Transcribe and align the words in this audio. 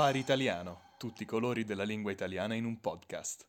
Safari 0.00 0.18
Italiano, 0.20 0.80
tutti 0.96 1.24
i 1.24 1.26
colori 1.26 1.66
della 1.66 1.82
lingua 1.82 2.10
italiana 2.10 2.54
in 2.54 2.64
un 2.64 2.80
podcast. 2.80 3.44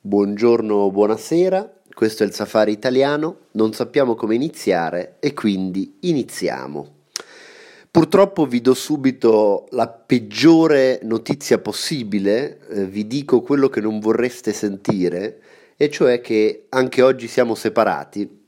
Buongiorno, 0.00 0.92
buonasera, 0.92 1.80
questo 1.92 2.22
è 2.22 2.26
il 2.26 2.32
Safari 2.32 2.70
Italiano, 2.70 3.46
non 3.54 3.72
sappiamo 3.72 4.14
come 4.14 4.36
iniziare 4.36 5.16
e 5.18 5.34
quindi 5.34 5.96
iniziamo. 6.02 6.98
Purtroppo 7.90 8.46
vi 8.46 8.60
do 8.60 8.74
subito 8.74 9.66
la 9.70 9.88
peggiore 9.88 11.00
notizia 11.02 11.58
possibile, 11.58 12.60
eh, 12.68 12.86
vi 12.86 13.08
dico 13.08 13.40
quello 13.40 13.68
che 13.68 13.80
non 13.80 13.98
vorreste 13.98 14.52
sentire, 14.52 15.42
e 15.76 15.90
cioè 15.90 16.20
che 16.20 16.66
anche 16.68 17.02
oggi 17.02 17.26
siamo 17.26 17.56
separati 17.56 18.39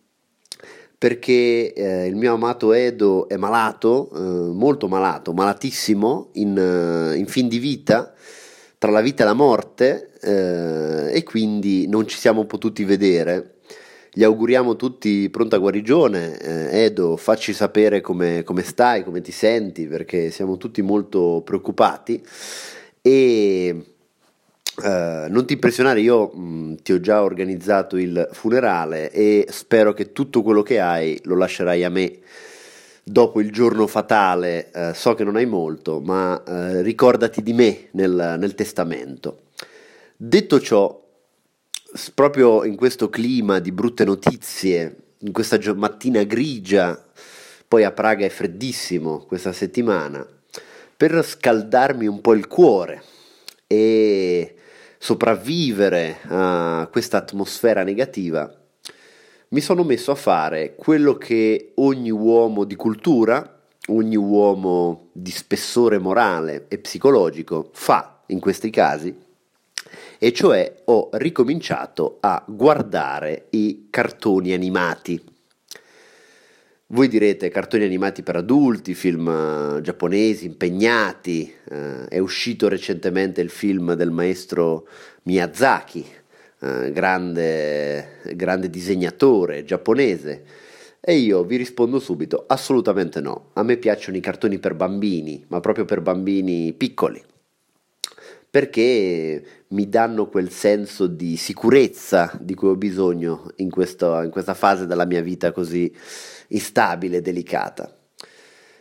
perché 1.03 1.73
eh, 1.73 2.07
il 2.07 2.15
mio 2.15 2.35
amato 2.35 2.73
Edo 2.73 3.29
è 3.29 3.37
malato, 3.37 4.09
eh, 4.15 4.21
molto 4.55 4.87
malato, 4.87 5.33
malatissimo, 5.33 6.29
in, 6.35 6.57
uh, 6.57 7.17
in, 7.17 7.27
fin 7.27 7.49
di 7.49 7.59
vita, 7.59 8.15
tra 8.79 8.93
la 8.93 9.01
vita 9.01 9.25
e 9.25 9.27
la 9.27 9.33
morte, 9.33 10.13
eh, 10.21 11.11
e 11.13 11.25
quindi 11.25 11.89
non 11.89 12.07
ci 12.07 12.17
siamo 12.17 12.45
potuti 12.45 12.85
vedere. 12.85 13.55
Gli 14.13 14.23
auguriamo 14.23 14.77
tutti 14.77 15.29
pronta 15.29 15.57
guarigione. 15.57 16.39
Eh, 16.39 16.85
Edo, 16.85 17.17
facci 17.17 17.53
sapere 17.53 18.01
come, 18.01 18.45
come 18.45 18.63
stai, 18.63 19.03
come 19.03 19.21
ti 19.23 19.33
senti, 19.33 19.89
perché 19.89 20.31
siamo 20.31 20.57
tutti 20.57 20.83
molto 20.83 21.43
preoccupati. 21.45 22.23
E 23.01 23.87
Uh, 24.83 25.31
non 25.33 25.47
ti 25.47 25.53
impressionare, 25.53 26.01
io 26.01 26.33
mh, 26.35 26.41
mm, 26.41 26.75
ti 26.83 26.93
ho 26.93 27.01
già 27.01 27.23
organizzato 27.23 27.97
il 27.97 28.29
funerale 28.33 29.11
e 29.13 29.47
spero 29.49 29.93
che 29.93 30.13
tutto 30.13 30.43
quello 30.43 30.63
che 30.63 30.81
hai 30.81 31.21
lo 31.25 31.37
lascerai 31.37 31.85
a 31.85 31.89
me 31.89 32.19
dopo 33.05 33.41
il 33.41 33.53
giorno 33.53 33.87
fatale. 33.87 34.71
Uh, 34.75 34.93
so 34.93 35.15
che 35.15 35.25
non 35.25 35.37
hai 35.37 35.47
molto, 35.47 36.01
ma 36.01 36.43
uh, 36.45 36.81
ricordati 36.83 37.43
di 37.43 37.53
me 37.53 37.89
nel, 37.93 38.37
nel, 38.39 38.55
testamento. 38.55 39.43
Detto 40.17 40.61
ciò, 40.61 41.01
proprio 42.15 42.65
in 42.65 42.77
questo 42.77 43.09
clima 43.09 43.61
di 43.61 43.73
brutte 43.73 44.05
notizie, 44.05 44.97
in 45.19 45.33
questa 45.33 45.59
mattina 45.75 46.25
grigia, 46.25 47.01
poi 47.69 47.85
a 47.85 47.93
Praga 47.93 48.27
è 48.27 48.31
freddissimo 48.31 49.25
questa 49.27 49.53
settimana, 49.53 50.27
per 50.97 51.25
scaldarmi 51.25 52.07
un 52.07 52.21
po' 52.21 52.35
il 52.35 52.47
cuore 52.47 53.03
e 53.67 54.57
sopravvivere 55.03 56.19
a 56.29 56.89
questa 56.89 57.17
atmosfera 57.17 57.83
negativa, 57.83 58.49
mi 59.49 59.61
sono 59.61 59.83
messo 59.83 60.13
a 60.13 60.15
fare 60.15 60.77
quello 60.77 61.17
che 61.17 61.73
ogni 61.75 62.13
uomo 62.13 62.63
di 62.63 62.77
cultura, 62.77 63.63
ogni 63.89 64.15
uomo 64.15 65.09
di 65.11 65.33
spessore 65.33 65.99
morale 65.99 66.67
e 66.69 66.79
psicologico 66.79 67.71
fa 67.73 68.21
in 68.27 68.39
questi 68.39 68.71
casi, 68.71 69.13
e 70.21 70.33
cioè 70.33 70.83
ho 70.85 71.09
ricominciato 71.15 72.19
a 72.21 72.41
guardare 72.47 73.47
i 73.51 73.89
cartoni 73.91 74.53
animati. 74.53 75.21
Voi 76.93 77.09
direte 77.09 77.49
cartoni 77.49 77.85
animati 77.85 78.23
per 78.23 78.37
adulti, 78.37 78.93
film 78.93 79.27
uh, 79.27 79.81
giapponesi 79.81 80.45
impegnati, 80.45 81.51
uh, 81.71 82.05
è 82.07 82.19
uscito 82.19 82.69
recentemente 82.69 83.41
il 83.41 83.49
film 83.49 83.95
del 83.95 84.11
maestro 84.11 84.87
Miyazaki, 85.23 86.05
uh, 86.59 86.93
grande, 86.93 88.19
grande 88.35 88.69
disegnatore 88.69 89.65
giapponese. 89.65 90.45
E 91.01 91.15
io 91.15 91.45
vi 91.45 91.57
rispondo 91.57 91.99
subito, 91.99 92.45
assolutamente 92.47 93.23
no, 93.23 93.53
a 93.55 93.63
me 93.63 93.79
piacciono 93.79 94.19
i 94.19 94.21
cartoni 94.21 94.59
per 94.59 94.75
bambini, 94.75 95.43
ma 95.49 95.61
proprio 95.61 95.87
per 95.87 96.03
bambini 96.03 96.75
piccoli, 96.75 97.23
perché 98.53 99.43
mi 99.69 99.89
danno 99.89 100.29
quel 100.29 100.51
senso 100.51 101.07
di 101.07 101.39
sicurezza 101.39 102.39
di 102.39 102.55
cui 102.55 102.69
ho 102.69 102.77
bisogno 102.77 103.51
in, 103.57 103.71
questo, 103.71 104.21
in 104.21 104.29
questa 104.29 104.53
fase 104.53 104.85
della 104.87 105.07
mia 105.07 105.23
vita 105.23 105.53
così 105.53 105.91
instabile 106.49 107.17
e 107.17 107.23
delicata. 107.23 107.91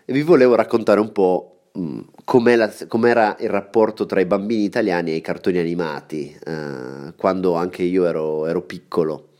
E 0.04 0.12
vi 0.12 0.24
volevo 0.24 0.56
raccontare 0.56 1.00
un 1.00 1.14
po' 1.14 1.70
mm, 1.80 2.00
com'era, 2.26 2.70
com'era 2.90 3.38
il 3.40 3.48
rapporto 3.48 4.06
tra 4.06 4.20
i 4.20 4.26
bambini 4.26 4.66
italiani 4.66 5.12
e 5.12 5.16
i 5.16 5.22
cartoni 5.22 5.58
animati, 5.60 6.38
eh, 6.44 7.14
quando 7.16 7.54
anche 7.54 7.84
io 7.84 8.06
ero, 8.06 8.48
ero 8.48 8.64
piccolo. 8.64 9.36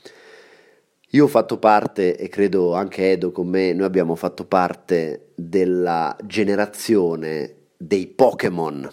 Io 1.10 1.26
ho 1.26 1.28
fatto 1.28 1.58
parte, 1.58 2.16
e 2.16 2.30
credo 2.30 2.74
anche 2.74 3.12
Edo 3.12 3.34
con 3.34 3.50
me, 3.50 3.74
noi 3.74 3.86
abbiamo 3.86 4.16
fatto 4.16 4.46
parte 4.46 5.32
della 5.36 6.16
generazione 6.24 7.56
dei 7.76 8.08
Pokémon. 8.08 8.90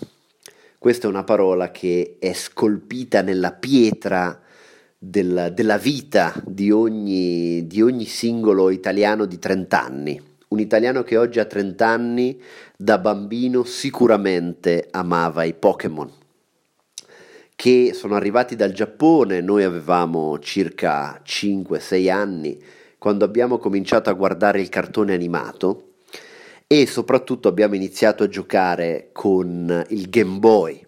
Questa 0.79 1.09
è 1.09 1.11
una 1.11 1.25
parola 1.25 1.73
che 1.73 2.19
è 2.21 2.33
scolpita 2.33 3.21
nella 3.21 3.51
pietra 3.51 4.41
del, 4.97 5.51
della 5.53 5.77
vita 5.77 6.41
di 6.47 6.71
ogni, 6.71 7.67
di 7.67 7.83
ogni 7.83 8.05
singolo 8.05 8.71
italiano 8.71 9.25
di 9.25 9.41
30 9.41 9.85
anni. 9.85 10.23
Un 10.47 10.61
italiano 10.61 11.03
che 11.03 11.17
oggi 11.17 11.41
ha 11.41 11.47
30 11.47 11.85
anni, 11.85 12.41
da 12.77 12.99
bambino 12.99 13.65
sicuramente 13.65 14.87
amava 14.93 15.43
i 15.43 15.53
Pokémon, 15.53 16.09
che 17.57 17.91
sono 17.93 18.15
arrivati 18.15 18.55
dal 18.55 18.71
Giappone, 18.71 19.41
noi 19.41 19.65
avevamo 19.65 20.39
circa 20.39 21.21
5-6 21.27 22.09
anni 22.09 22.63
quando 22.99 23.25
abbiamo 23.25 23.59
cominciato 23.59 24.11
a 24.11 24.15
guardare 24.15 24.61
il 24.61 24.69
cartone 24.69 25.13
animato 25.13 25.88
e 26.71 26.87
soprattutto 26.87 27.49
abbiamo 27.49 27.77
iniziato 27.77 28.23
a 28.25 28.29
giocare 28.29 29.09
con 29.13 29.85
il 29.89 30.11
Game 30.11 30.39
Boy, 30.39 30.87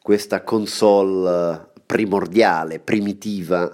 questa 0.00 0.44
console 0.44 1.70
primordiale, 1.84 2.78
primitiva. 2.78 3.64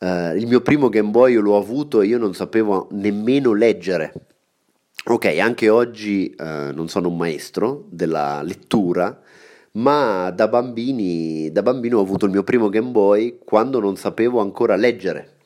Uh, 0.00 0.34
il 0.34 0.48
mio 0.48 0.60
primo 0.60 0.88
Game 0.88 1.10
Boy 1.10 1.34
l'ho 1.34 1.56
avuto 1.56 2.00
e 2.00 2.06
io 2.06 2.18
non 2.18 2.34
sapevo 2.34 2.88
nemmeno 2.90 3.52
leggere. 3.52 4.12
Ok, 5.04 5.26
anche 5.38 5.68
oggi 5.68 6.34
uh, 6.36 6.74
non 6.74 6.88
sono 6.88 7.08
un 7.08 7.16
maestro 7.16 7.86
della 7.90 8.42
lettura, 8.42 9.16
ma 9.72 10.30
da, 10.30 10.48
bambini, 10.48 11.52
da 11.52 11.62
bambino 11.62 11.98
ho 11.98 12.02
avuto 12.02 12.24
il 12.24 12.32
mio 12.32 12.42
primo 12.42 12.68
Game 12.68 12.90
Boy 12.90 13.38
quando 13.44 13.78
non 13.78 13.96
sapevo 13.96 14.40
ancora 14.40 14.74
leggere 14.74 15.36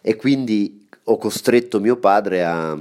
e 0.00 0.16
quindi 0.16 0.88
ho 1.04 1.16
costretto 1.16 1.78
mio 1.78 1.96
padre 1.96 2.44
a 2.44 2.76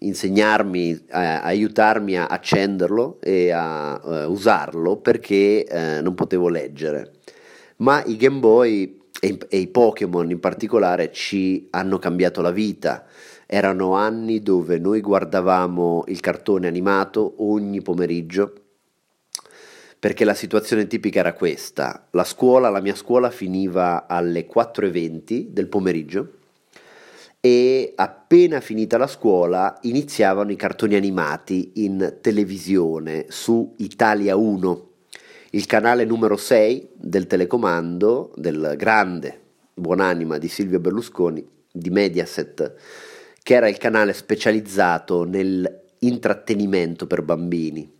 insegnarmi, 0.00 1.06
a 1.10 1.42
aiutarmi 1.42 2.16
a 2.16 2.26
accenderlo 2.26 3.18
e 3.20 3.50
a 3.50 4.00
uh, 4.02 4.30
usarlo 4.30 4.96
perché 4.96 5.66
uh, 5.68 6.02
non 6.02 6.14
potevo 6.14 6.48
leggere. 6.48 7.12
Ma 7.76 8.02
i 8.04 8.16
Game 8.16 8.38
Boy 8.38 8.98
e, 9.20 9.38
e 9.48 9.58
i 9.58 9.68
Pokémon 9.68 10.30
in 10.30 10.40
particolare 10.40 11.12
ci 11.12 11.68
hanno 11.70 11.98
cambiato 11.98 12.40
la 12.40 12.50
vita. 12.50 13.06
Erano 13.46 13.94
anni 13.94 14.40
dove 14.40 14.78
noi 14.78 15.00
guardavamo 15.00 16.04
il 16.06 16.20
cartone 16.20 16.68
animato 16.68 17.34
ogni 17.38 17.82
pomeriggio 17.82 18.54
perché 19.98 20.24
la 20.24 20.34
situazione 20.34 20.86
tipica 20.86 21.18
era 21.18 21.34
questa. 21.34 22.06
La 22.12 22.24
scuola, 22.24 22.70
la 22.70 22.80
mia 22.80 22.94
scuola 22.94 23.30
finiva 23.30 24.06
alle 24.06 24.46
4.20 24.46 25.48
del 25.48 25.68
pomeriggio 25.68 26.38
e 27.40 27.94
appena 27.96 28.60
finita 28.60 28.98
la 28.98 29.06
scuola 29.06 29.78
iniziavano 29.82 30.50
i 30.50 30.56
cartoni 30.56 30.94
animati 30.94 31.72
in 31.76 32.18
televisione 32.20 33.26
su 33.28 33.74
Italia 33.78 34.36
1, 34.36 34.88
il 35.52 35.64
canale 35.64 36.04
numero 36.04 36.36
6 36.36 36.90
del 36.94 37.26
telecomando 37.26 38.32
del 38.36 38.74
grande 38.76 39.40
buonanima 39.72 40.36
di 40.36 40.48
Silvio 40.48 40.80
Berlusconi 40.80 41.46
di 41.72 41.88
Mediaset, 41.88 42.74
che 43.42 43.54
era 43.54 43.68
il 43.68 43.78
canale 43.78 44.12
specializzato 44.12 45.24
nell'intrattenimento 45.24 47.06
per 47.06 47.22
bambini. 47.22 47.90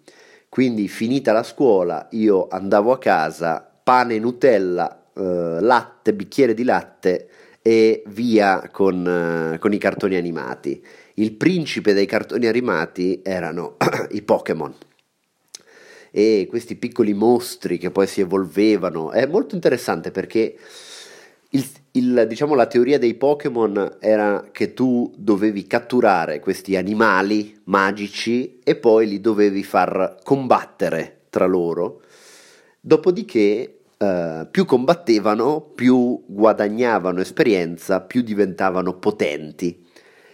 Quindi 0.50 0.86
finita 0.88 1.32
la 1.32 1.44
scuola 1.44 2.08
io 2.10 2.46
andavo 2.48 2.92
a 2.92 2.98
casa, 2.98 3.66
pane 3.82 4.18
Nutella, 4.18 5.06
eh, 5.14 5.60
latte, 5.60 6.12
bicchiere 6.12 6.52
di 6.52 6.64
latte 6.64 7.28
e 7.62 8.02
via 8.06 8.68
con, 8.72 9.52
uh, 9.54 9.58
con 9.58 9.72
i 9.72 9.78
cartoni 9.78 10.16
animati. 10.16 10.82
Il 11.14 11.32
principe 11.32 11.92
dei 11.92 12.06
cartoni 12.06 12.46
animati 12.46 13.20
erano 13.22 13.76
i 14.12 14.22
Pokémon 14.22 14.74
e 16.10 16.46
questi 16.48 16.74
piccoli 16.74 17.14
mostri 17.14 17.78
che 17.78 17.90
poi 17.90 18.06
si 18.06 18.20
evolvevano. 18.20 19.10
È 19.12 19.26
molto 19.26 19.54
interessante 19.54 20.10
perché 20.10 20.56
il, 21.50 21.66
il, 21.92 22.26
diciamo, 22.28 22.54
la 22.54 22.66
teoria 22.66 22.98
dei 22.98 23.14
Pokémon 23.14 23.96
era 23.98 24.48
che 24.52 24.72
tu 24.72 25.12
dovevi 25.16 25.66
catturare 25.66 26.40
questi 26.40 26.76
animali 26.76 27.60
magici 27.64 28.60
e 28.62 28.76
poi 28.76 29.08
li 29.08 29.20
dovevi 29.20 29.62
far 29.62 30.18
combattere 30.22 31.22
tra 31.30 31.46
loro. 31.46 32.02
Dopodiché 32.80 33.79
Uh, 34.02 34.48
più 34.50 34.64
combattevano, 34.64 35.60
più 35.60 36.24
guadagnavano 36.26 37.20
esperienza, 37.20 38.00
più 38.00 38.22
diventavano 38.22 38.98
potenti. 38.98 39.84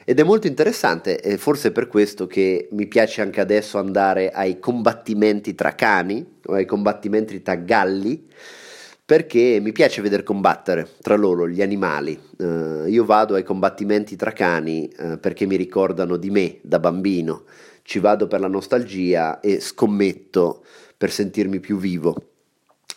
Ed 0.04 0.20
è 0.20 0.22
molto 0.22 0.46
interessante, 0.46 1.20
e 1.20 1.36
forse 1.36 1.68
è 1.68 1.72
per 1.72 1.88
questo 1.88 2.28
che 2.28 2.68
mi 2.70 2.86
piace 2.86 3.22
anche 3.22 3.40
adesso 3.40 3.78
andare 3.78 4.30
ai 4.30 4.60
combattimenti 4.60 5.56
tra 5.56 5.74
cani 5.74 6.24
o 6.44 6.52
ai 6.52 6.64
combattimenti 6.64 7.42
tra 7.42 7.56
galli, 7.56 8.28
perché 9.04 9.58
mi 9.60 9.72
piace 9.72 10.00
vedere 10.00 10.22
combattere 10.22 10.88
tra 11.00 11.16
loro 11.16 11.48
gli 11.48 11.60
animali. 11.60 12.16
Uh, 12.38 12.86
io 12.86 13.04
vado 13.04 13.34
ai 13.34 13.42
combattimenti 13.42 14.14
tra 14.14 14.30
cani 14.30 14.88
uh, 14.96 15.18
perché 15.18 15.44
mi 15.44 15.56
ricordano 15.56 16.16
di 16.16 16.30
me 16.30 16.58
da 16.62 16.78
bambino, 16.78 17.42
ci 17.82 17.98
vado 17.98 18.28
per 18.28 18.38
la 18.38 18.46
nostalgia 18.46 19.40
e 19.40 19.58
scommetto 19.58 20.64
per 20.96 21.10
sentirmi 21.10 21.58
più 21.58 21.78
vivo. 21.78 22.14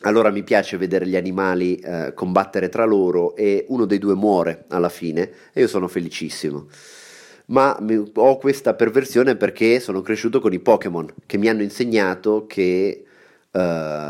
Allora 0.04 0.30
mi 0.30 0.44
piace 0.44 0.78
vedere 0.78 1.06
gli 1.06 1.18
animali 1.18 1.76
eh, 1.76 2.14
combattere 2.14 2.70
tra 2.70 2.86
loro 2.86 3.36
e 3.36 3.66
uno 3.68 3.86
dei 3.86 3.98
due 3.98 4.16
muore 4.16 4.64
alla 4.70 4.88
fine 4.88 5.30
e 5.52 5.62
io 5.62 5.68
sono 5.68 5.90
felicissimo. 5.90 6.68
Ma 7.48 7.78
ho 8.14 8.38
questa 8.38 8.76
perversione 8.76 9.36
perché 9.36 9.80
sono 9.80 10.02
cresciuto 10.02 10.40
con 10.40 10.54
i 10.54 10.60
Pokémon 10.60 11.12
che 11.26 11.38
mi 11.38 11.50
hanno 11.50 11.64
insegnato 11.64 12.46
che 12.48 13.04
uh, 13.52 13.60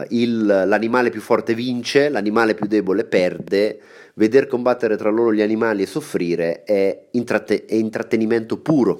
il, 0.09 0.45
l'animale 0.45 1.09
più 1.09 1.21
forte 1.21 1.55
vince, 1.55 2.09
l'animale 2.09 2.53
più 2.53 2.67
debole 2.67 3.05
perde, 3.05 3.79
veder 4.15 4.45
combattere 4.45 4.97
tra 4.97 5.09
loro 5.09 5.33
gli 5.33 5.41
animali 5.41 5.83
e 5.83 5.87
soffrire 5.87 6.63
è, 6.63 7.07
intratte- 7.11 7.65
è 7.65 7.75
intrattenimento 7.75 8.57
puro. 8.59 8.97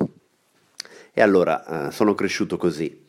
E 1.14 1.22
allora 1.22 1.64
uh, 1.68 1.92
sono 1.92 2.16
cresciuto 2.16 2.56
così. 2.56 3.04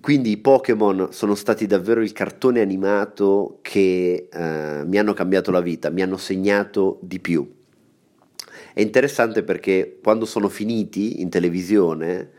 Quindi 0.00 0.30
i 0.30 0.36
Pokémon 0.38 1.08
sono 1.10 1.34
stati 1.34 1.66
davvero 1.66 2.00
il 2.00 2.12
cartone 2.12 2.60
animato 2.60 3.58
che 3.60 4.28
uh, 4.32 4.86
mi 4.86 4.98
hanno 4.98 5.12
cambiato 5.12 5.50
la 5.50 5.60
vita, 5.60 5.90
mi 5.90 6.02
hanno 6.02 6.16
segnato 6.16 6.98
di 7.02 7.20
più. 7.20 7.48
È 8.72 8.80
interessante 8.80 9.42
perché 9.42 9.98
quando 10.02 10.24
sono 10.24 10.48
finiti 10.48 11.20
in 11.20 11.28
televisione 11.28 12.30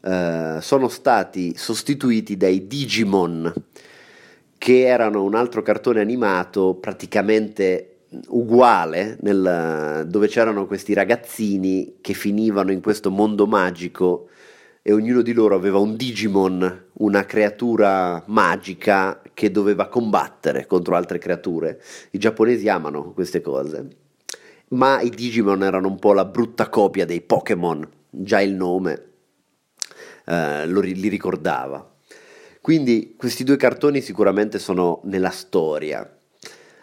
uh, 0.00 0.60
sono 0.60 0.88
stati 0.88 1.54
sostituiti 1.56 2.36
dai 2.36 2.66
Digimon, 2.66 3.52
che 4.58 4.86
erano 4.86 5.22
un 5.22 5.34
altro 5.34 5.62
cartone 5.62 6.00
animato 6.00 6.74
praticamente 6.74 7.92
uguale, 8.28 9.16
nel, 9.20 10.04
dove 10.06 10.28
c'erano 10.28 10.66
questi 10.66 10.92
ragazzini 10.92 11.96
che 12.00 12.12
finivano 12.12 12.72
in 12.72 12.80
questo 12.80 13.10
mondo 13.10 13.46
magico 13.46 14.28
e 14.88 14.92
ognuno 14.92 15.20
di 15.20 15.32
loro 15.32 15.56
aveva 15.56 15.78
un 15.78 15.96
Digimon, 15.96 16.84
una 16.98 17.24
creatura 17.24 18.22
magica 18.26 19.20
che 19.34 19.50
doveva 19.50 19.88
combattere 19.88 20.64
contro 20.66 20.94
altre 20.94 21.18
creature. 21.18 21.82
I 22.12 22.18
giapponesi 22.18 22.68
amano 22.68 23.10
queste 23.12 23.40
cose. 23.40 23.88
Ma 24.68 25.00
i 25.00 25.10
Digimon 25.10 25.64
erano 25.64 25.88
un 25.88 25.98
po' 25.98 26.12
la 26.12 26.24
brutta 26.24 26.68
copia 26.68 27.04
dei 27.04 27.20
Pokémon, 27.20 27.84
già 28.08 28.40
il 28.40 28.54
nome 28.54 29.02
eh, 30.24 30.68
lo, 30.68 30.78
li 30.78 31.08
ricordava. 31.08 31.94
Quindi 32.60 33.16
questi 33.18 33.42
due 33.42 33.56
cartoni 33.56 34.00
sicuramente 34.00 34.60
sono 34.60 35.00
nella 35.06 35.30
storia. 35.30 36.08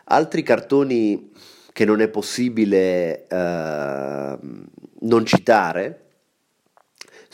Altri 0.08 0.44
cartoni 0.44 1.32
che 1.72 1.86
non 1.86 2.02
è 2.02 2.10
possibile 2.10 3.28
eh, 3.28 4.38
non 5.00 5.26
citare 5.26 6.03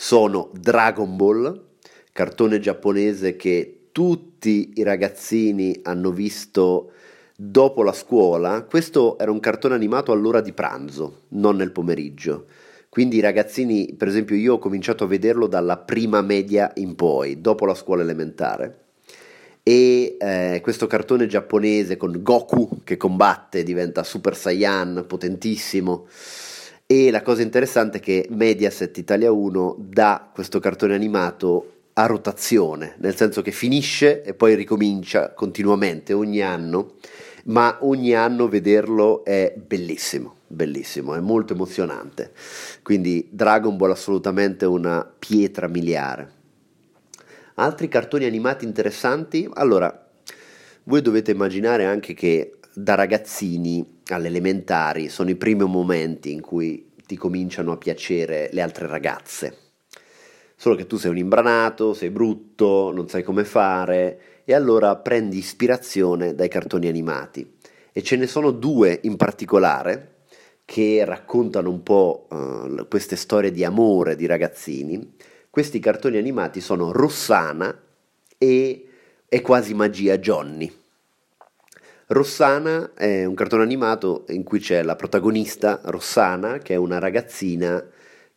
sono 0.02 0.48
Dragon 0.58 1.14
Ball, 1.14 1.64
cartone 2.10 2.58
giapponese 2.58 3.36
che 3.36 3.88
tutti 3.92 4.72
i 4.76 4.82
ragazzini 4.82 5.78
hanno 5.82 6.10
visto 6.10 6.92
dopo 7.36 7.82
la 7.82 7.92
scuola. 7.92 8.62
Questo 8.62 9.18
era 9.18 9.30
un 9.30 9.40
cartone 9.40 9.74
animato 9.74 10.10
all'ora 10.10 10.40
di 10.40 10.54
pranzo, 10.54 11.24
non 11.28 11.56
nel 11.56 11.70
pomeriggio. 11.70 12.46
Quindi 12.88 13.16
i 13.16 13.20
ragazzini, 13.20 13.92
per 13.92 14.08
esempio 14.08 14.36
io 14.36 14.54
ho 14.54 14.58
cominciato 14.58 15.04
a 15.04 15.06
vederlo 15.06 15.46
dalla 15.46 15.76
prima 15.76 16.22
media 16.22 16.72
in 16.76 16.94
poi, 16.94 17.42
dopo 17.42 17.66
la 17.66 17.74
scuola 17.74 18.00
elementare. 18.00 18.84
E 19.62 20.16
eh, 20.18 20.60
questo 20.62 20.86
cartone 20.86 21.26
giapponese 21.26 21.98
con 21.98 22.18
Goku 22.22 22.80
che 22.84 22.96
combatte, 22.96 23.62
diventa 23.62 24.02
Super 24.02 24.34
Saiyan, 24.34 25.04
potentissimo 25.06 26.06
e 26.92 27.12
la 27.12 27.22
cosa 27.22 27.42
interessante 27.42 27.98
è 27.98 28.00
che 28.00 28.26
Mediaset 28.30 28.98
Italia 28.98 29.30
1 29.30 29.76
dà 29.78 30.28
questo 30.34 30.58
cartone 30.58 30.92
animato 30.92 31.82
a 31.92 32.06
rotazione, 32.06 32.96
nel 32.98 33.14
senso 33.14 33.42
che 33.42 33.52
finisce 33.52 34.22
e 34.22 34.34
poi 34.34 34.56
ricomincia 34.56 35.32
continuamente 35.32 36.12
ogni 36.12 36.42
anno, 36.42 36.94
ma 37.44 37.78
ogni 37.82 38.12
anno 38.12 38.48
vederlo 38.48 39.24
è 39.24 39.54
bellissimo, 39.56 40.38
bellissimo, 40.48 41.14
è 41.14 41.20
molto 41.20 41.52
emozionante. 41.52 42.32
Quindi 42.82 43.28
Dragon 43.30 43.76
Ball 43.76 43.92
assolutamente 43.92 44.66
una 44.66 45.08
pietra 45.16 45.68
miliare. 45.68 46.32
Altri 47.54 47.86
cartoni 47.86 48.24
animati 48.24 48.64
interessanti? 48.64 49.48
Allora, 49.52 50.10
voi 50.82 51.02
dovete 51.02 51.30
immaginare 51.30 51.84
anche 51.84 52.14
che 52.14 52.56
da 52.74 52.96
ragazzini 52.96 53.99
alle 54.14 54.28
elementari 54.28 55.08
sono 55.08 55.30
i 55.30 55.36
primi 55.36 55.64
momenti 55.64 56.32
in 56.32 56.40
cui 56.40 56.90
ti 57.06 57.16
cominciano 57.16 57.72
a 57.72 57.76
piacere 57.76 58.48
le 58.52 58.60
altre 58.60 58.86
ragazze. 58.86 59.56
Solo 60.54 60.74
che 60.74 60.86
tu 60.86 60.96
sei 60.96 61.10
un 61.10 61.16
imbranato, 61.16 61.94
sei 61.94 62.10
brutto, 62.10 62.92
non 62.92 63.08
sai 63.08 63.22
come 63.22 63.44
fare 63.44 64.20
e 64.44 64.54
allora 64.54 64.94
prendi 64.96 65.38
ispirazione 65.38 66.34
dai 66.34 66.48
cartoni 66.48 66.86
animati. 66.86 67.56
E 67.92 68.02
ce 68.02 68.16
ne 68.16 68.26
sono 68.26 68.50
due 68.50 69.00
in 69.02 69.16
particolare 69.16 70.18
che 70.64 71.04
raccontano 71.04 71.68
un 71.68 71.82
po' 71.82 72.28
uh, 72.30 72.86
queste 72.88 73.16
storie 73.16 73.50
di 73.50 73.64
amore 73.64 74.14
di 74.16 74.26
ragazzini. 74.26 75.14
Questi 75.50 75.80
cartoni 75.80 76.16
animati 76.16 76.60
sono 76.60 76.92
Rossana 76.92 77.76
e 78.38 78.84
È 79.26 79.40
quasi 79.42 79.74
magia 79.74 80.18
Johnny. 80.18 80.79
Rossana 82.10 82.90
è 82.94 83.24
un 83.24 83.34
cartone 83.34 83.62
animato 83.62 84.24
in 84.30 84.42
cui 84.42 84.58
c'è 84.58 84.82
la 84.82 84.96
protagonista 84.96 85.80
Rossana, 85.84 86.58
che 86.58 86.74
è 86.74 86.76
una 86.76 86.98
ragazzina 86.98 87.86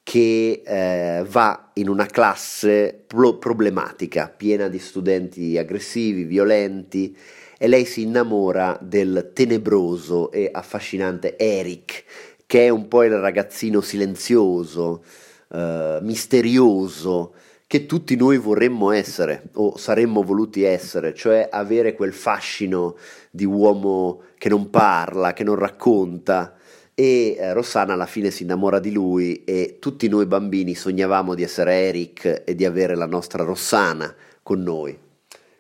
che 0.03 0.61
eh, 0.63 1.25
va 1.27 1.71
in 1.73 1.89
una 1.89 2.05
classe 2.05 3.03
pro- 3.07 3.39
problematica, 3.39 4.29
piena 4.29 4.67
di 4.67 4.77
studenti 4.77 5.57
aggressivi, 5.57 6.23
violenti, 6.23 7.17
e 7.57 7.67
lei 7.67 7.85
si 7.85 8.03
innamora 8.03 8.77
del 8.79 9.31
tenebroso 9.33 10.31
e 10.31 10.51
affascinante 10.51 11.35
Eric, 11.35 12.03
che 12.45 12.67
è 12.67 12.69
un 12.69 12.87
po' 12.87 13.03
il 13.03 13.17
ragazzino 13.17 13.81
silenzioso, 13.81 15.03
eh, 15.51 15.97
misterioso, 15.99 17.33
che 17.73 17.87
tutti 17.87 18.15
noi 18.15 18.37
vorremmo 18.37 18.91
essere 18.91 19.45
o 19.53 19.77
saremmo 19.77 20.21
voluti 20.21 20.61
essere, 20.61 21.15
cioè 21.15 21.49
avere 21.51 21.95
quel 21.95 22.13
fascino 22.13 22.95
di 23.31 23.45
uomo 23.45 24.25
che 24.37 24.47
non 24.47 24.69
parla, 24.69 25.33
che 25.33 25.43
non 25.43 25.55
racconta. 25.55 26.53
E 26.93 27.35
eh, 27.35 27.51
Rossana 27.51 27.93
alla 27.93 28.05
fine 28.05 28.29
si 28.29 28.43
innamora 28.43 28.77
di 28.77 28.91
lui 28.91 29.43
e 29.43 29.77
tutti 29.79 30.07
noi 30.07 30.27
bambini 30.27 30.75
sognavamo 30.75 31.33
di 31.33 31.41
essere 31.41 31.73
Eric 31.73 32.43
e 32.45 32.53
di 32.53 32.63
avere 32.63 32.93
la 32.93 33.07
nostra 33.07 33.43
Rossana 33.43 34.13
con 34.43 34.61
noi. 34.61 34.95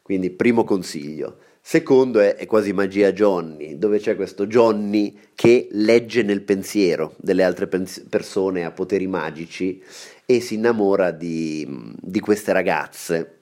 Quindi 0.03 0.29
primo 0.29 0.65
consiglio. 0.65 1.37
Secondo 1.65 2.19
è, 2.19 2.35
è, 2.35 2.45
quasi 2.45 2.73
magia 2.73 3.11
Johnny, 3.11 3.77
dove 3.79 3.97
c'è 3.97 4.15
questo 4.15 4.45
Johnny 4.45 5.17
che 5.33 5.69
legge 5.71 6.21
nel 6.21 6.41
pensiero 6.41 7.15
delle 7.17 7.41
altre 7.41 7.67
pens- 7.67 8.05
persone 8.07 8.65
a 8.65 8.71
poteri 8.71 9.07
magici 9.07 9.81
e 10.25 10.39
si 10.39 10.55
innamora 10.55 11.11
di, 11.11 11.67
di 11.99 12.19
queste 12.19 12.53
ragazze, 12.53 13.39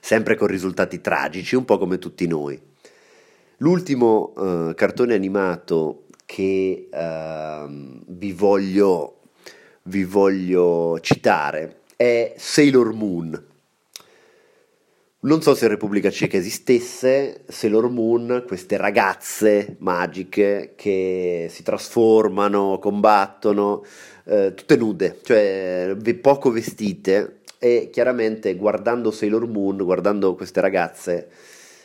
sempre 0.00 0.36
con 0.36 0.48
risultati 0.48 1.00
tragici, 1.00 1.56
un 1.56 1.64
po' 1.64 1.78
come 1.78 1.98
tutti 1.98 2.26
noi. 2.26 2.60
L'ultimo 3.58 4.32
uh, 4.36 4.74
cartone 4.74 5.14
animato 5.14 6.04
che 6.26 6.88
uh, 6.92 8.02
vi, 8.06 8.32
voglio, 8.32 9.20
vi 9.84 10.04
voglio 10.04 11.00
citare 11.00 11.80
è 11.96 12.34
Sailor 12.36 12.92
Moon. 12.92 13.44
Non 15.18 15.42
so 15.42 15.54
se 15.54 15.64
in 15.64 15.70
Repubblica 15.70 16.10
Ceca 16.10 16.36
esistesse 16.36 17.44
Sailor 17.48 17.88
Moon, 17.88 18.44
queste 18.46 18.76
ragazze 18.76 19.76
magiche 19.78 20.74
che 20.76 21.48
si 21.50 21.62
trasformano, 21.62 22.78
combattono, 22.78 23.82
eh, 24.26 24.52
tutte 24.54 24.76
nude, 24.76 25.18
cioè 25.22 25.96
poco 26.20 26.50
vestite 26.50 27.38
e 27.58 27.88
chiaramente 27.92 28.56
guardando 28.56 29.10
Sailor 29.10 29.46
Moon, 29.46 29.76
guardando 29.78 30.34
queste 30.34 30.60
ragazze, 30.60 31.28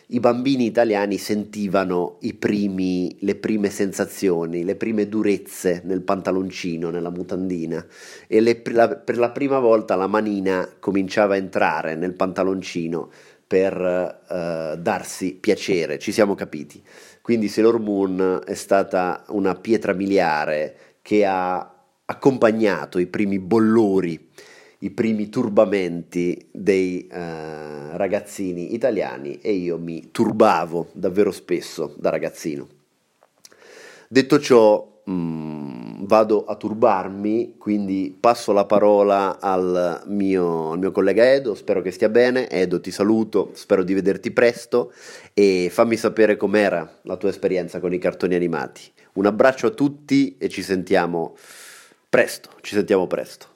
i 0.07 0.19
bambini 0.19 0.65
italiani 0.65 1.17
sentivano 1.17 2.17
primi, 2.37 3.15
le 3.19 3.35
prime 3.35 3.69
sensazioni, 3.69 4.65
le 4.65 4.75
prime 4.75 5.07
durezze 5.07 5.81
nel 5.85 6.01
pantaloncino, 6.01 6.89
nella 6.89 7.09
mutandina 7.09 7.85
e 8.27 8.41
le, 8.41 8.61
la, 8.71 8.89
per 8.89 9.17
la 9.17 9.29
prima 9.29 9.59
volta 9.59 9.95
la 9.95 10.07
manina 10.07 10.67
cominciava 10.79 11.35
a 11.35 11.37
entrare 11.37 11.95
nel 11.95 12.13
pantaloncino 12.13 13.09
per 13.47 13.75
uh, 13.81 14.77
darsi 14.77 15.35
piacere, 15.35 15.99
ci 15.99 16.11
siamo 16.11 16.35
capiti. 16.35 16.81
Quindi 17.21 17.47
Sailor 17.47 17.79
Moon 17.79 18.41
è 18.45 18.53
stata 18.53 19.23
una 19.29 19.55
pietra 19.55 19.93
miliare 19.93 20.75
che 21.01 21.25
ha 21.25 21.80
accompagnato 22.11 22.99
i 22.99 23.07
primi 23.07 23.39
bollori, 23.39 24.29
i 24.79 24.91
primi 24.91 25.29
turbamenti 25.29 26.49
dei 26.51 27.07
eh, 27.07 27.95
ragazzini 27.97 28.73
italiani 28.73 29.39
e 29.41 29.53
io 29.53 29.77
mi 29.77 30.09
turbavo 30.11 30.89
davvero 30.93 31.31
spesso 31.31 31.95
da 31.97 32.09
ragazzino. 32.09 32.67
Detto 34.09 34.39
ciò, 34.39 35.01
mh, 35.05 35.11
mm, 35.11 36.05
vado 36.05 36.43
a 36.43 36.55
turbarmi, 36.55 37.55
quindi 37.57 38.15
passo 38.19 38.51
la 38.51 38.65
parola 38.65 39.39
al 39.39 40.03
mio, 40.07 40.71
al 40.71 40.79
mio, 40.79 40.91
collega 40.91 41.31
Edo, 41.31 41.55
spero 41.55 41.81
che 41.81 41.91
stia 41.91 42.09
bene. 42.09 42.49
Edo, 42.49 42.81
ti 42.81 42.91
saluto, 42.91 43.51
spero 43.53 43.83
di 43.83 43.93
vederti 43.93 44.31
presto 44.31 44.91
e 45.33 45.69
fammi 45.71 45.95
sapere 45.95 46.35
com'era 46.35 46.99
la 47.03 47.15
tua 47.15 47.29
esperienza 47.29 47.79
con 47.79 47.93
i 47.93 47.99
cartoni 47.99 48.35
animati. 48.35 48.81
Un 49.13 49.27
abbraccio 49.27 49.67
a 49.67 49.71
tutti 49.71 50.35
e 50.37 50.49
ci 50.49 50.63
sentiamo 50.63 51.35
presto, 52.11 52.49
ci 52.59 52.75
sentiamo 52.75 53.07
presto. 53.07 53.47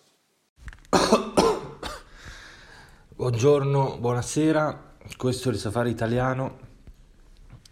Buongiorno, 3.14 3.98
buonasera, 4.00 4.94
questo 5.18 5.50
è 5.50 5.52
il 5.52 5.58
Safari 5.58 5.90
Italiano. 5.90 6.60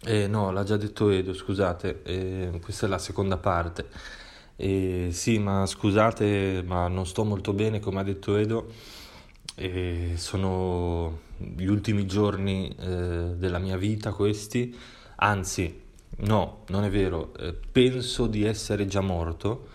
Eh, 0.02 0.26
no, 0.26 0.50
l'ha 0.50 0.62
già 0.62 0.76
detto 0.76 1.08
Edo, 1.08 1.32
scusate, 1.32 2.02
eh, 2.02 2.60
questa 2.62 2.84
è 2.84 2.90
la 2.90 2.98
seconda 2.98 3.38
parte. 3.38 3.88
Eh, 4.56 5.08
sì, 5.10 5.38
ma 5.38 5.64
scusate, 5.64 6.62
ma 6.62 6.86
non 6.88 7.06
sto 7.06 7.24
molto 7.24 7.54
bene, 7.54 7.80
come 7.80 8.00
ha 8.00 8.04
detto 8.04 8.36
Edo. 8.36 8.70
sono 10.16 11.20
gli 11.38 11.64
ultimi 11.64 12.04
giorni 12.04 12.76
eh, 12.78 13.32
della 13.36 13.58
mia 13.58 13.78
vita 13.78 14.12
questi, 14.12 14.78
anzi, 15.16 15.80
no, 16.16 16.64
non 16.68 16.84
è 16.84 16.90
vero, 16.90 17.32
eh, 17.38 17.54
penso 17.54 18.26
di 18.26 18.44
essere 18.44 18.86
già 18.86 19.00
morto 19.00 19.72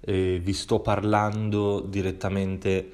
e 0.00 0.40
vi 0.42 0.52
sto 0.52 0.80
parlando 0.80 1.80
direttamente 1.80 2.92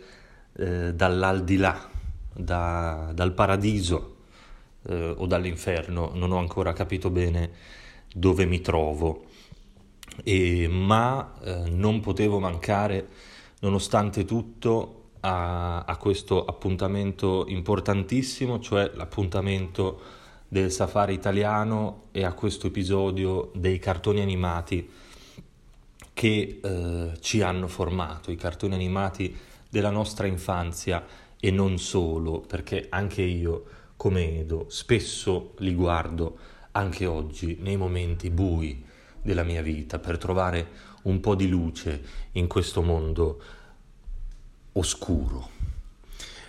eh, 0.54 0.94
dall'aldilà, 0.94 1.88
da, 2.34 3.10
dal 3.14 3.32
paradiso 3.32 4.16
eh, 4.88 5.14
o 5.16 5.26
dall'inferno, 5.26 6.12
non 6.14 6.32
ho 6.32 6.38
ancora 6.38 6.72
capito 6.72 7.10
bene 7.10 7.50
dove 8.14 8.44
mi 8.44 8.60
trovo, 8.60 9.24
e, 10.24 10.68
ma 10.68 11.34
eh, 11.42 11.70
non 11.70 12.00
potevo 12.00 12.38
mancare, 12.38 13.08
nonostante 13.60 14.24
tutto, 14.24 14.98
a, 15.20 15.84
a 15.84 15.96
questo 15.96 16.44
appuntamento 16.44 17.44
importantissimo, 17.46 18.58
cioè 18.58 18.90
l'appuntamento 18.94 20.00
del 20.48 20.70
safari 20.70 21.14
italiano 21.14 22.04
e 22.12 22.24
a 22.24 22.32
questo 22.32 22.66
episodio 22.66 23.50
dei 23.54 23.78
cartoni 23.78 24.20
animati 24.20 24.88
che 26.12 26.60
eh, 26.62 27.12
ci 27.20 27.42
hanno 27.42 27.68
formato, 27.68 28.30
i 28.30 28.36
cartoni 28.36 28.74
animati 28.74 29.36
della 29.68 29.90
nostra 29.90 30.26
infanzia 30.26 31.04
e 31.40 31.50
non 31.50 31.78
solo, 31.78 32.40
perché 32.40 32.86
anche 32.90 33.22
io, 33.22 33.64
come 33.96 34.40
Edo, 34.40 34.66
spesso 34.68 35.54
li 35.58 35.74
guardo 35.74 36.38
anche 36.72 37.06
oggi 37.06 37.58
nei 37.60 37.76
momenti 37.76 38.30
bui 38.30 38.84
della 39.20 39.42
mia 39.42 39.62
vita 39.62 39.98
per 39.98 40.18
trovare 40.18 40.90
un 41.02 41.20
po' 41.20 41.34
di 41.34 41.48
luce 41.48 42.02
in 42.32 42.46
questo 42.46 42.82
mondo 42.82 43.42
oscuro. 44.72 45.48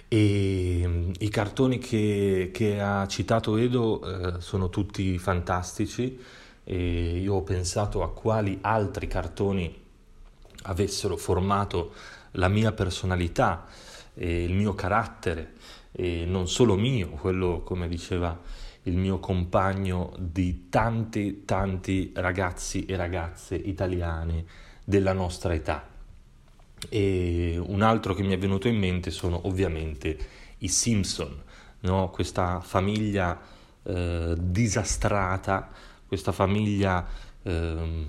E 0.08 0.84
mm, 0.86 1.12
i 1.20 1.30
cartoni 1.30 1.80
che, 1.80 2.52
che 2.54 2.80
ha 2.80 3.08
citato 3.08 3.58
Edo 3.58 4.36
eh, 4.38 4.42
sono 4.42 4.70
tutti 4.70 5.18
fantastici 5.18 6.20
e 6.64 7.18
io 7.18 7.36
ho 7.36 7.42
pensato 7.44 8.04
a 8.04 8.12
quali 8.12 8.60
altri 8.62 9.08
cartoni 9.08 9.82
avessero 10.64 11.18
formato 11.18 11.94
la 12.32 12.48
mia 12.48 12.72
personalità, 12.72 13.66
e 14.16 14.44
il 14.44 14.54
mio 14.54 14.74
carattere, 14.74 15.54
e 15.92 16.26
non 16.26 16.48
solo 16.48 16.76
mio, 16.76 17.10
quello 17.10 17.62
come 17.64 17.88
diceva 17.88 18.40
il 18.84 18.98
mio 18.98 19.20
compagno 19.20 20.14
di 20.18 20.68
tanti 20.70 21.44
tanti 21.46 22.12
ragazzi 22.16 22.86
e 22.86 22.96
ragazze 22.96 23.56
italiani 23.56 24.46
della 24.84 25.14
nostra 25.14 25.54
età. 25.54 25.88
E 26.90 27.62
un 27.64 27.82
altro 27.82 28.14
che 28.14 28.24
mi 28.24 28.34
è 28.34 28.38
venuto 28.38 28.68
in 28.68 28.78
mente 28.78 29.10
sono 29.10 29.48
ovviamente 29.48 30.18
i 30.60 30.68
Simpson, 30.68 31.42
no? 31.82 32.10
questa 32.10 32.60
famiglia 32.60 33.40
eh, 33.84 34.36
disastrata 34.38 35.70
questa 36.08 36.32
famiglia 36.32 37.06
eh, 37.44 38.06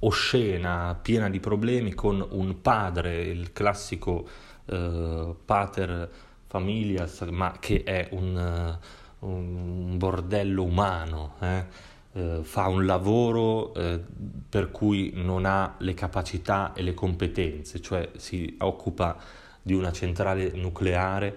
oscena, 0.00 0.98
piena 1.00 1.28
di 1.28 1.40
problemi, 1.40 1.94
con 1.94 2.26
un 2.30 2.60
padre, 2.60 3.22
il 3.22 3.52
classico 3.52 4.26
eh, 4.66 5.34
pater 5.44 6.10
familias, 6.46 7.20
ma 7.30 7.56
che 7.58 7.82
è 7.84 8.08
un, 8.12 8.78
un 9.20 9.96
bordello 9.96 10.64
umano. 10.64 11.34
Eh? 11.40 11.64
Eh, 12.12 12.38
fa 12.42 12.68
un 12.68 12.86
lavoro 12.86 13.74
eh, 13.74 14.00
per 14.48 14.70
cui 14.70 15.12
non 15.14 15.44
ha 15.44 15.76
le 15.78 15.94
capacità 15.94 16.72
e 16.72 16.82
le 16.82 16.94
competenze, 16.94 17.80
cioè 17.80 18.10
si 18.16 18.56
occupa 18.60 19.16
di 19.62 19.74
una 19.74 19.92
centrale 19.92 20.52
nucleare 20.52 21.36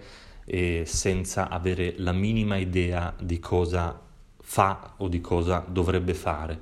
senza 0.84 1.48
avere 1.48 1.94
la 1.98 2.12
minima 2.12 2.58
idea 2.58 3.14
di 3.18 3.40
cosa 3.40 3.98
fa 4.42 4.96
o 4.98 5.08
di 5.08 5.22
cosa 5.22 5.64
dovrebbe 5.68 6.14
fare. 6.14 6.60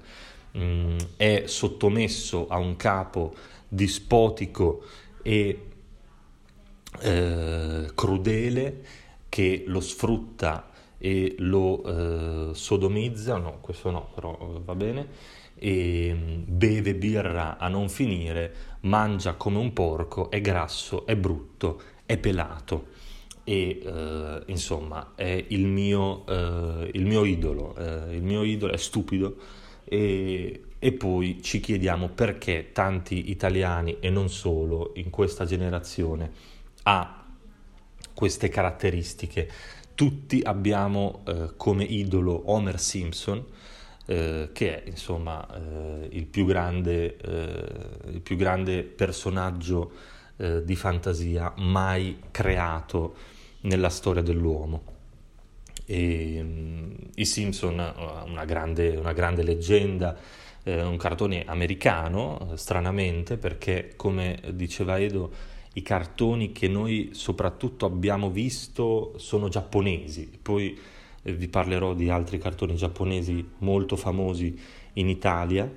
Mm, 0.57 0.97
è 1.15 1.43
sottomesso 1.45 2.47
a 2.47 2.57
un 2.57 2.75
capo 2.75 3.33
dispotico 3.67 4.83
e 5.21 5.65
eh, 7.01 7.91
crudele 7.93 8.85
che 9.29 9.63
lo 9.67 9.79
sfrutta 9.79 10.69
e 10.97 11.35
lo 11.39 11.83
eh, 12.51 12.53
sodomizza, 12.53 13.37
no, 13.37 13.59
questo 13.61 13.91
no, 13.91 14.09
però 14.13 14.37
eh, 14.41 14.59
va 14.63 14.75
bene, 14.75 15.07
e 15.55 16.11
mm, 16.13 16.43
beve 16.45 16.95
birra 16.95 17.57
a 17.57 17.67
non 17.67 17.89
finire, 17.89 18.53
mangia 18.81 19.35
come 19.35 19.59
un 19.59 19.71
porco, 19.71 20.29
è 20.29 20.41
grasso, 20.41 21.05
è 21.05 21.15
brutto, 21.15 21.81
è 22.05 22.17
pelato 22.17 22.97
e 23.49 23.81
eh, 23.83 24.43
insomma 24.45 25.13
è 25.15 25.45
il 25.47 25.65
mio, 25.65 26.23
eh, 26.27 26.91
il 26.93 27.03
mio 27.03 27.25
idolo, 27.25 27.75
eh, 27.77 28.15
il 28.15 28.21
mio 28.21 28.43
idolo 28.43 28.71
è 28.71 28.77
stupido 28.77 29.37
e, 29.85 30.65
e, 30.77 30.91
poi 30.91 31.41
ci 31.41 31.59
chiediamo 31.59 32.09
perché 32.09 32.69
tanti 32.73 33.31
italiani 33.31 33.97
e 33.99 34.11
non 34.11 34.29
solo 34.29 34.91
in 34.97 35.09
questa 35.09 35.45
generazione 35.45 36.31
ha 36.83 37.25
queste 38.13 38.49
caratteristiche. 38.49 39.49
Tutti 39.95 40.41
abbiamo 40.43 41.23
eh, 41.25 41.53
come 41.57 41.85
idolo 41.85 42.51
Homer 42.51 42.79
Simpson, 42.79 43.43
eh, 44.05 44.49
che 44.53 44.83
è 44.83 44.89
insomma 44.91 45.47
eh, 45.55 46.07
il 46.11 46.27
più, 46.27 46.45
grande, 46.45 47.17
il, 48.11 48.21
più 48.21 48.35
grande, 48.35 48.83
personaggio 48.83 50.17
di 50.39 50.75
fantasia 50.77 51.51
mai 51.57 52.17
creato 52.31 53.37
nella 53.61 53.89
storia 53.89 54.21
dell'uomo. 54.21 54.97
E, 55.85 56.39
um, 56.39 56.95
I 57.15 57.25
Simpson, 57.25 57.79
uh, 57.79 58.29
una 58.29 58.45
grande, 58.45 58.95
una 58.95 59.13
grande 59.13 59.43
leggenda, 59.43 60.17
eh, 60.63 60.83
un 60.83 60.97
cartone 60.97 61.43
americano, 61.45 62.51
stranamente, 62.55 63.37
perché 63.37 63.93
come 63.95 64.39
diceva 64.53 64.99
Edo, 64.99 65.31
i 65.73 65.81
cartoni 65.81 66.51
che 66.51 66.67
noi 66.67 67.09
soprattutto 67.13 67.85
abbiamo 67.85 68.29
visto 68.29 69.13
sono 69.17 69.49
giapponesi. 69.49 70.29
Poi 70.41 70.77
eh, 71.23 71.33
vi 71.33 71.47
parlerò 71.47 71.93
di 71.93 72.09
altri 72.09 72.37
cartoni 72.37 72.75
giapponesi 72.75 73.47
molto 73.59 73.95
famosi 73.95 74.59
in 74.93 75.09
Italia. 75.09 75.71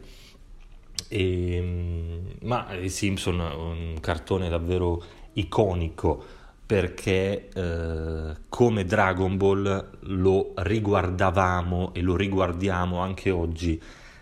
E, 1.09 1.61
um, 1.61 2.35
ma 2.43 2.75
i 2.75 2.89
Simpson 2.89 3.39
un 3.39 3.97
cartone 4.01 4.49
davvero 4.49 5.03
iconico 5.35 6.41
perché 6.73 7.51
eh, 7.53 8.35
come 8.49 8.85
Dragon 8.87 9.37
Ball 9.37 9.91
lo 10.05 10.55
riguardavamo 10.57 11.93
e 11.93 12.01
lo 12.01 12.17
riguardiamo 12.17 12.99
anche 12.99 13.31
oggi 13.31 13.79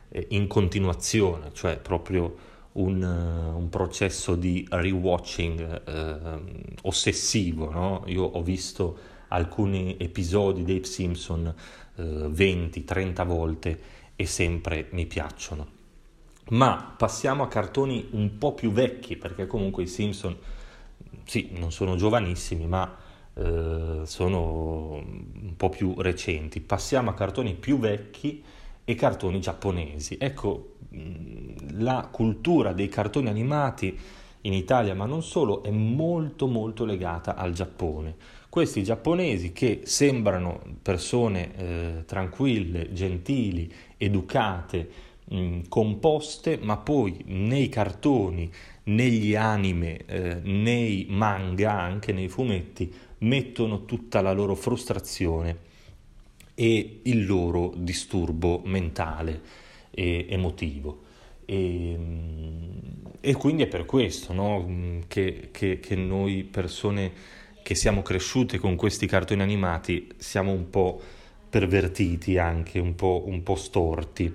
eh, 0.08 0.26
in 0.30 0.48
continuazione, 0.48 1.50
cioè 1.52 1.78
proprio 1.78 2.34
un, 2.72 3.00
uh, 3.04 3.56
un 3.56 3.68
processo 3.68 4.34
di 4.34 4.66
rewatching 4.68 5.82
eh, 5.86 6.40
ossessivo. 6.82 7.70
No? 7.70 8.02
Io 8.06 8.24
ho 8.24 8.42
visto 8.42 8.98
alcuni 9.28 9.96
episodi 10.00 10.64
dei 10.64 10.84
Simpson 10.84 11.54
20-30 11.96 13.26
volte 13.26 13.80
e 14.16 14.26
sempre 14.26 14.88
mi 14.90 15.06
piacciono. 15.06 15.68
Ma 16.48 16.94
passiamo 16.96 17.44
a 17.44 17.48
cartoni 17.48 18.08
un 18.10 18.38
po' 18.38 18.54
più 18.54 18.72
vecchi, 18.72 19.16
perché 19.16 19.46
comunque 19.46 19.84
i 19.84 19.86
Simpson 19.86 20.36
sì, 21.30 21.50
non 21.52 21.70
sono 21.70 21.94
giovanissimi, 21.94 22.66
ma 22.66 22.92
eh, 23.34 24.00
sono 24.02 24.94
un 24.94 25.54
po' 25.56 25.68
più 25.68 25.94
recenti. 25.98 26.58
Passiamo 26.58 27.10
a 27.10 27.14
cartoni 27.14 27.54
più 27.54 27.78
vecchi 27.78 28.42
e 28.84 28.94
cartoni 28.96 29.40
giapponesi. 29.40 30.16
Ecco, 30.18 30.78
la 31.74 32.08
cultura 32.10 32.72
dei 32.72 32.88
cartoni 32.88 33.28
animati 33.28 33.96
in 34.40 34.52
Italia, 34.52 34.92
ma 34.96 35.06
non 35.06 35.22
solo, 35.22 35.62
è 35.62 35.70
molto 35.70 36.48
molto 36.48 36.84
legata 36.84 37.36
al 37.36 37.52
Giappone. 37.52 38.16
Questi 38.48 38.82
giapponesi 38.82 39.52
che 39.52 39.82
sembrano 39.84 40.60
persone 40.82 41.54
eh, 41.56 42.02
tranquille, 42.06 42.92
gentili, 42.92 43.72
educate, 43.96 44.90
mh, 45.30 45.68
composte, 45.68 46.58
ma 46.60 46.76
poi 46.76 47.16
nei 47.26 47.68
cartoni, 47.68 48.50
negli 48.84 49.34
anime, 49.34 50.04
eh, 50.06 50.40
nei 50.42 51.06
manga, 51.08 51.78
anche 51.78 52.12
nei 52.12 52.28
fumetti, 52.28 52.92
mettono 53.18 53.84
tutta 53.84 54.20
la 54.20 54.32
loro 54.32 54.54
frustrazione 54.54 55.68
e 56.54 57.00
il 57.02 57.26
loro 57.26 57.72
disturbo 57.76 58.60
mentale 58.64 59.40
e 59.90 60.26
emotivo. 60.28 61.08
E, 61.44 61.98
e 63.20 63.34
quindi 63.34 63.64
è 63.64 63.66
per 63.66 63.84
questo 63.84 64.32
no? 64.32 65.00
che, 65.08 65.48
che, 65.50 65.80
che, 65.80 65.96
noi 65.96 66.44
persone 66.44 67.12
che 67.62 67.74
siamo 67.74 68.02
cresciute 68.02 68.58
con 68.58 68.76
questi 68.76 69.06
cartoni 69.06 69.42
animati 69.42 70.08
siamo 70.16 70.52
un 70.52 70.70
po' 70.70 71.00
pervertiti 71.50 72.38
anche, 72.38 72.78
un 72.78 72.94
po', 72.94 73.24
un 73.26 73.42
po 73.42 73.56
storti. 73.56 74.32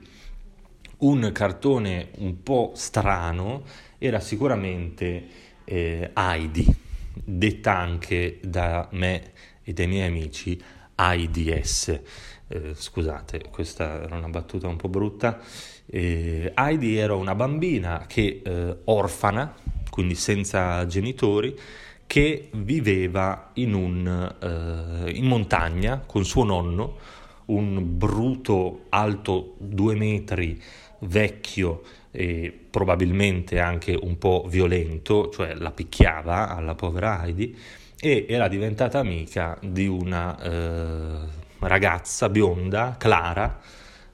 Un 0.97 1.29
cartone 1.33 2.11
un 2.19 2.41
po' 2.41 2.71
strano 2.73 3.63
era 3.97 4.21
sicuramente 4.21 5.27
eh, 5.65 6.11
Heidi, 6.13 6.65
detta 7.13 7.77
anche 7.77 8.39
da 8.41 8.87
me 8.91 9.31
e 9.63 9.73
dai 9.73 9.87
miei 9.87 10.07
amici 10.07 10.61
AIDS. 10.95 11.99
Eh, 12.47 12.73
scusate, 12.73 13.49
questa 13.51 14.03
era 14.03 14.15
una 14.15 14.29
battuta 14.29 14.67
un 14.67 14.77
po' 14.77 14.87
brutta. 14.87 15.39
Eh, 15.85 16.53
Heidi 16.55 16.95
era 16.95 17.15
una 17.15 17.35
bambina 17.35 18.05
che 18.07 18.41
eh, 18.41 18.77
orfana, 18.85 19.53
quindi 19.89 20.15
senza 20.15 20.85
genitori, 20.85 21.59
che 22.07 22.49
viveva 22.53 23.49
in, 23.55 23.73
un, 23.73 24.35
eh, 24.39 25.11
in 25.11 25.25
montagna 25.25 26.01
con 26.05 26.23
suo 26.23 26.45
nonno, 26.45 26.97
un 27.45 27.97
bruto 27.97 28.85
alto 28.89 29.55
due 29.57 29.95
metri, 29.95 30.59
vecchio 31.07 31.81
e 32.11 32.51
probabilmente 32.69 33.59
anche 33.59 33.97
un 33.99 34.17
po' 34.17 34.45
violento, 34.47 35.29
cioè 35.29 35.53
la 35.55 35.71
picchiava 35.71 36.55
alla 36.55 36.75
povera 36.75 37.23
Heidi 37.23 37.57
e 37.99 38.25
era 38.29 38.47
diventata 38.47 38.99
amica 38.99 39.57
di 39.61 39.87
una 39.87 40.39
eh, 40.39 41.27
ragazza 41.59 42.29
bionda, 42.29 42.95
Clara, 42.97 43.59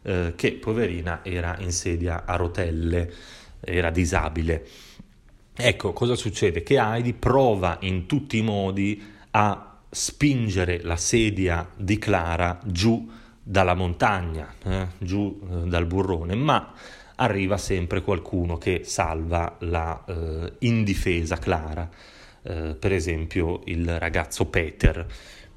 eh, 0.01 0.33
che 0.35 0.53
poverina 0.53 1.21
era 1.23 1.57
in 1.59 1.71
sedia 1.71 2.23
a 2.25 2.35
rotelle, 2.35 3.11
era 3.59 3.89
disabile. 3.89 4.67
Ecco, 5.53 5.93
cosa 5.93 6.15
succede? 6.15 6.63
Che 6.63 6.79
Heidi 6.79 7.13
prova 7.13 7.77
in 7.81 8.05
tutti 8.07 8.37
i 8.37 8.41
modi 8.41 9.01
a 9.31 9.77
spingere 9.89 10.81
la 10.81 10.95
sedia 10.95 11.69
di 11.75 11.99
Clara 11.99 12.59
giù 12.63 13.09
dalla 13.43 13.73
montagna, 13.73 14.53
eh, 14.63 14.87
giù 14.97 15.39
eh, 15.43 15.67
dal 15.67 15.85
burrone, 15.85 16.35
ma 16.35 16.73
arriva 17.15 17.57
sempre 17.57 18.01
qualcuno 18.01 18.57
che 18.57 18.81
salva 18.83 19.55
la 19.59 20.03
eh, 20.05 20.53
indifesa 20.59 21.37
Clara 21.37 21.89
eh, 22.43 22.75
per 22.79 22.91
esempio 22.91 23.61
il 23.65 23.99
ragazzo 23.99 24.45
Peter. 24.45 25.05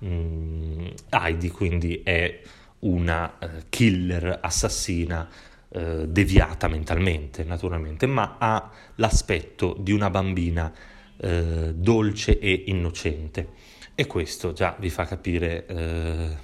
Mm, 0.04 0.88
Heidi 1.10 1.50
quindi 1.50 2.02
è 2.04 2.40
una 2.80 3.38
uh, 3.40 3.46
killer 3.70 4.40
assassina 4.42 5.26
uh, 5.68 6.04
deviata 6.04 6.68
mentalmente, 6.68 7.42
naturalmente, 7.44 8.04
ma 8.06 8.36
ha 8.38 8.70
l'aspetto 8.96 9.74
di 9.78 9.92
una 9.92 10.10
bambina 10.10 10.72
dolce 11.16 12.40
e 12.40 12.64
innocente. 12.66 13.48
E 13.94 14.06
questo 14.06 14.52
già 14.52 14.76
vi 14.78 14.90
fa 14.90 15.06
capire 15.06 15.62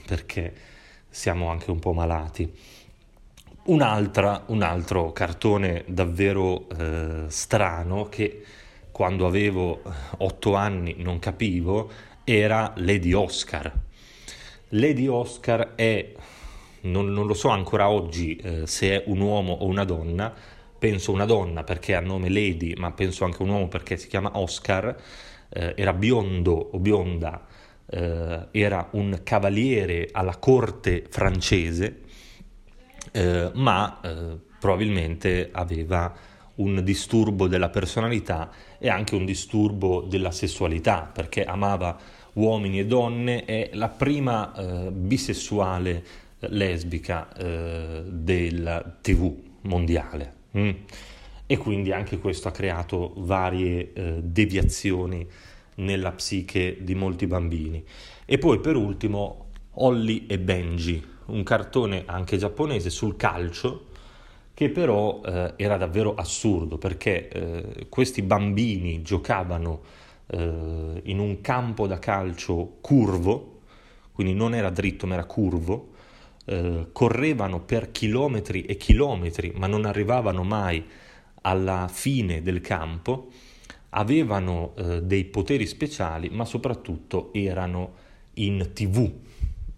perché 0.07 0.55
siamo 1.11 1.49
anche 1.49 1.70
un 1.70 1.79
po' 1.79 1.92
malati. 1.92 2.51
un 3.66 3.83
altro 4.62 5.12
cartone 5.12 5.85
davvero 5.87 6.66
strano 7.29 8.09
che 8.09 8.42
quando 8.90 9.27
avevo 9.27 9.83
otto 10.18 10.55
anni 10.55 10.96
non 10.99 11.18
capivo, 11.18 11.90
era 12.25 12.73
Lady 12.77 13.12
Oscar. 13.12 13.73
Lady 14.68 15.07
Oscar 15.07 15.75
è, 15.75 16.12
non, 16.83 17.12
non 17.12 17.27
lo 17.27 17.35
so 17.35 17.49
ancora 17.49 17.88
oggi 17.88 18.37
eh, 18.37 18.66
se 18.66 19.03
è 19.03 19.05
un 19.07 19.20
uomo 19.20 19.53
o 19.53 19.66
una 19.66 19.85
donna, 19.85 20.33
penso 20.79 21.12
una 21.12 21.25
donna 21.25 21.64
perché 21.64 21.94
ha 21.94 22.01
nome 22.01 22.29
Lady, 22.29 22.75
ma 22.75 22.92
penso 22.92 23.25
anche 23.25 23.42
un 23.42 23.49
uomo 23.49 23.68
perché 23.68 23.96
si 23.96 24.07
chiama 24.07 24.38
Oscar, 24.38 24.96
eh, 25.49 25.75
era 25.77 25.92
biondo 25.92 26.70
o 26.73 26.79
bionda, 26.79 27.46
eh, 27.90 28.46
era 28.53 28.88
un 28.92 29.20
cavaliere 29.22 30.09
alla 30.12 30.37
corte 30.37 31.05
francese, 31.09 32.00
eh, 33.12 33.50
ma 33.55 34.00
eh, 34.00 34.38
probabilmente 34.59 35.48
aveva 35.53 36.14
un 36.57 36.83
disturbo 36.85 37.48
della 37.48 37.70
personalità 37.70 38.50
e 38.79 38.88
anche 38.88 39.14
un 39.14 39.24
disturbo 39.24 40.03
della 40.03 40.31
sessualità, 40.31 41.11
perché 41.12 41.44
amava 41.44 41.98
uomini 42.35 42.79
e 42.79 42.87
donne, 42.87 43.44
è 43.44 43.70
la 43.72 43.88
prima 43.88 44.55
eh, 44.55 44.90
bisessuale 44.90 46.05
lesbica 46.40 47.33
eh, 47.35 48.03
della 48.07 48.98
TV 49.00 49.35
mondiale. 49.62 50.35
Mm. 50.57 50.70
E 51.46 51.57
quindi 51.57 51.92
anche 51.92 52.18
questo 52.18 52.48
ha 52.48 52.53
creato 52.53 53.12
varie 53.16 53.92
eh, 53.92 54.20
deviazioni 54.22 55.26
nella 55.81 56.12
psiche 56.12 56.79
di 56.81 56.95
molti 56.95 57.27
bambini. 57.27 57.85
E 58.25 58.38
poi 58.38 58.61
per 58.61 58.77
ultimo 58.77 59.49
Holly 59.75 60.27
e 60.27 60.38
Benji, 60.38 61.03
un 61.27 61.43
cartone 61.43 62.05
anche 62.07 62.37
giapponese 62.37 62.90
sul 62.90 63.16
calcio 63.16 63.87
che 64.55 64.69
però 64.69 65.23
eh, 65.25 65.55
era 65.57 65.77
davvero 65.77 66.14
assurdo 66.14 66.77
perché 66.77 67.29
eh, 67.29 67.87
questi 67.88 68.21
bambini 68.21 69.01
giocavano 69.01 69.81
eh, 70.27 71.01
in 71.05 71.19
un 71.19 71.40
campo 71.40 71.87
da 71.87 71.99
calcio 71.99 72.77
curvo, 72.81 73.61
quindi 74.12 74.35
non 74.35 74.55
era 74.55 74.69
dritto 74.69 75.07
ma 75.07 75.14
era 75.14 75.25
curvo, 75.25 75.93
eh, 76.45 76.88
correvano 76.93 77.61
per 77.61 77.90
chilometri 77.90 78.64
e 78.66 78.77
chilometri 78.77 79.53
ma 79.57 79.66
non 79.66 79.87
arrivavano 79.87 80.43
mai 80.43 80.85
alla 81.43 81.88
fine 81.90 82.43
del 82.43 82.61
campo, 82.61 83.31
avevano 83.90 84.74
eh, 84.76 85.03
dei 85.03 85.24
poteri 85.24 85.66
speciali 85.66 86.29
ma 86.31 86.44
soprattutto 86.44 87.33
erano 87.33 88.09
in 88.35 88.70
tv, 88.72 89.11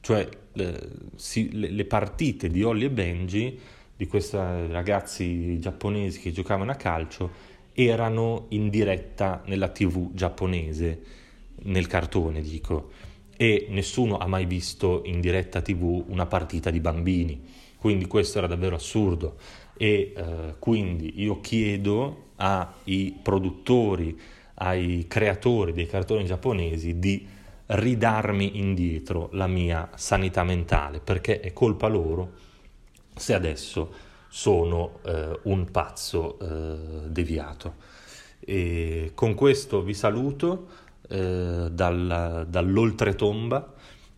cioè 0.01 0.29
eh, 0.53 0.89
si, 1.17 1.51
le, 1.53 1.71
le 1.71 1.85
partite 1.85 2.49
di 2.49 2.63
Holly 2.63 2.85
e 2.85 2.91
Benji 2.91 3.59
di 3.97 4.07
questi 4.07 4.37
ragazzi 4.37 5.59
giapponesi 5.59 6.21
che 6.21 6.33
giocavano 6.33 6.71
a 6.71 6.77
calcio 6.77 7.51
erano 7.73 8.47
in 8.51 8.69
diretta 8.69 9.43
nella 9.47 9.69
tv 9.69 10.11
giapponese, 10.13 11.03
nel 11.63 11.87
cartone 11.87 12.43
dico, 12.43 12.91
e 13.37 13.67
nessuno 13.71 14.19
ha 14.19 14.27
mai 14.27 14.45
visto 14.45 15.03
in 15.07 15.21
diretta 15.21 15.63
tv 15.63 16.05
una 16.09 16.27
partita 16.27 16.71
di 16.71 16.81
bambini, 16.81 17.41
quindi 17.83 18.07
questo 18.07 18.39
era 18.39 18.47
davvero 18.47 18.77
assurdo. 18.77 19.35
E 19.77 20.13
eh, 20.17 20.55
quindi 20.61 21.21
io 21.21 21.41
chiedo 21.41 22.27
ai 22.37 23.19
produttori, 23.21 24.17
ai 24.55 25.07
creatori 25.09 25.73
dei 25.73 25.89
cartoni 25.89 26.25
giapponesi 26.25 27.01
di 27.01 27.27
ridarmi 27.67 28.59
indietro 28.61 29.31
la 29.33 29.49
mia 29.49 29.91
sanità 29.97 30.45
mentale 30.45 31.01
perché 31.01 31.41
è 31.41 31.53
colpa 31.53 31.89
loro 31.89 32.31
se 33.17 33.35
adesso 33.35 33.93
sono 34.29 35.01
eh, 35.05 35.41
un 35.43 35.69
pazzo 35.73 36.39
eh, 36.39 37.09
deviato. 37.09 37.75
E 38.39 39.11
con 39.15 39.35
questo 39.35 39.83
vi 39.83 39.95
saluto 39.95 40.69
eh, 41.09 41.67
dal, 41.69 42.47
dall'oltretomba, 42.49 43.75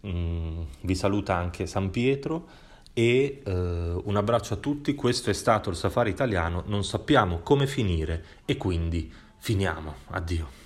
mm, 0.07 0.61
vi 0.83 0.95
saluta 0.95 1.35
anche 1.35 1.65
San 1.65 1.89
Pietro 1.91 2.64
e 2.95 3.43
eh, 3.45 3.51
un 3.51 4.17
abbraccio 4.17 4.55
a 4.55 4.59
tutti, 4.59 4.95
questo 4.95 5.29
è 5.29 5.35
stato 5.35 5.69
il 5.69 5.77
Safari 5.77 6.11
Italiano, 6.11 6.63
non 6.67 6.85
sappiamo 6.85 7.41
come 7.41 7.67
finire 7.67 8.25
e 8.47 8.57
quindi 8.57 9.13
finiamo, 9.37 9.95
addio. 10.11 10.64